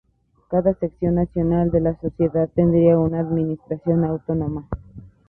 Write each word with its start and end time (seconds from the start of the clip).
Cada 0.49 0.73
sección 0.73 1.13
nacional 1.13 1.69
de 1.69 1.79
la 1.79 1.95
Sociedad 2.01 2.49
tendría 2.55 2.97
una 2.97 3.19
administración 3.19 4.03
autónoma. 4.03 4.67